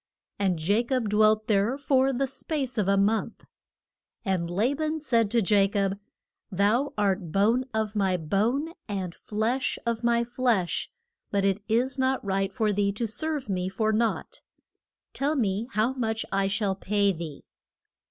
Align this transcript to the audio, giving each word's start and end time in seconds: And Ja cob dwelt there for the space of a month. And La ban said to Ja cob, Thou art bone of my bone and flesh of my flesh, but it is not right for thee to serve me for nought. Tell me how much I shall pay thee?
And 0.39 0.59
Ja 0.59 0.81
cob 0.81 1.09
dwelt 1.09 1.45
there 1.45 1.77
for 1.77 2.11
the 2.11 2.25
space 2.25 2.79
of 2.79 2.87
a 2.87 2.97
month. 2.97 3.43
And 4.25 4.49
La 4.49 4.73
ban 4.73 4.99
said 4.99 5.29
to 5.29 5.43
Ja 5.43 5.67
cob, 5.67 5.99
Thou 6.51 6.91
art 6.97 7.31
bone 7.31 7.65
of 7.71 7.95
my 7.95 8.17
bone 8.17 8.73
and 8.89 9.13
flesh 9.13 9.77
of 9.85 10.03
my 10.03 10.23
flesh, 10.23 10.89
but 11.29 11.45
it 11.45 11.61
is 11.69 11.99
not 11.99 12.25
right 12.25 12.51
for 12.51 12.73
thee 12.73 12.91
to 12.93 13.05
serve 13.05 13.47
me 13.47 13.69
for 13.69 13.91
nought. 13.93 14.41
Tell 15.13 15.35
me 15.35 15.67
how 15.73 15.93
much 15.93 16.25
I 16.31 16.47
shall 16.47 16.73
pay 16.73 17.11
thee? 17.11 17.43